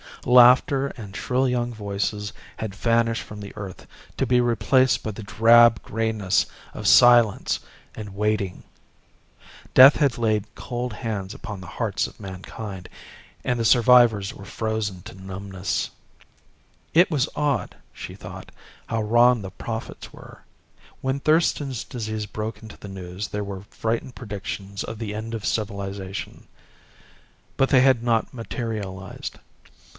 Laughter 0.25 0.87
and 0.97 1.15
shrill 1.15 1.47
young 1.49 1.73
voices 1.73 2.31
had 2.57 2.75
vanished 2.75 3.23
from 3.23 3.39
the 3.39 3.53
earth 3.55 3.85
to 4.17 4.25
be 4.25 4.39
replaced 4.41 5.01
by 5.03 5.09
the 5.11 5.23
drab 5.23 5.81
grayness 5.83 6.45
of 6.75 6.87
silence 6.87 7.59
and 7.95 8.15
waiting. 8.15 8.63
Death 9.75 9.95
had 9.95 10.17
laid 10.19 10.53
cold 10.55 10.93
hands 10.93 11.33
upon 11.35 11.59
the 11.61 11.65
hearts 11.67 12.05
of 12.07 12.19
mankind 12.19 12.87
and 13.43 13.59
the 13.59 13.65
survivors 13.65 14.33
were 14.33 14.45
frozen 14.45 15.01
to 15.03 15.13
numbness. 15.15 15.89
It 16.93 17.09
was 17.09 17.29
odd, 17.35 17.75
she 17.93 18.15
thought, 18.15 18.51
how 18.87 19.01
wrong 19.01 19.41
the 19.41 19.51
prophets 19.51 20.11
were. 20.13 20.43
When 21.01 21.19
Thurston's 21.19 21.83
Disease 21.83 22.25
broke 22.27 22.61
into 22.63 22.77
the 22.77 22.87
news 22.87 23.27
there 23.27 23.43
were 23.43 23.61
frightened 23.69 24.15
predictions 24.15 24.83
of 24.83 24.99
the 24.99 25.13
end 25.15 25.33
of 25.33 25.45
civilization. 25.45 26.47
But 27.57 27.69
they 27.69 27.81
had 27.81 28.03
not 28.03 28.33
materialized. 28.33 29.37